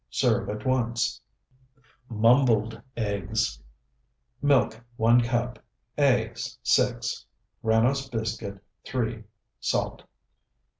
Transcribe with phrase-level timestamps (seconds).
[0.09, 1.21] Serve at once.
[2.09, 3.61] MUMBLED EGGS
[4.41, 5.59] Milk, 1 cup.
[5.95, 7.23] Eggs, 6.
[7.63, 9.23] Granose biscuit, 3.
[9.59, 10.03] Salt.